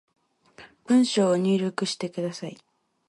[0.87, 2.57] 文章を入力してください